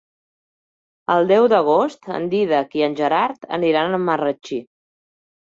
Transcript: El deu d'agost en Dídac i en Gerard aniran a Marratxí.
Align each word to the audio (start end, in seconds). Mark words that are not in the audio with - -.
El 1.15 1.29
deu 1.31 1.45
d'agost 1.53 2.07
en 2.15 2.25
Dídac 2.33 2.73
i 2.81 2.85
en 2.89 2.97
Gerard 3.01 3.47
aniran 3.61 3.93
a 3.93 4.03
Marratxí. 4.09 4.61